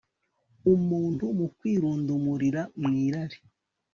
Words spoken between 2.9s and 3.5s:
irari